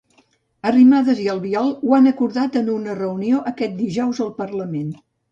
Arrimadas 0.67 1.19
i 1.25 1.25
Albiol 1.33 1.67
ho 1.89 1.93
han 1.97 2.11
acordat 2.11 2.57
en 2.61 2.71
una 2.75 2.95
reunió 2.99 3.41
aquest 3.51 3.75
dijous 3.83 4.23
al 4.27 4.33
Parlament. 4.41 4.89